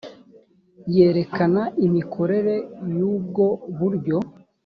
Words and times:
yerekana 0.95 1.61
imikorere 1.85 2.55
y 2.97 2.99
ubwo 3.13 3.45
buryo 3.77 4.17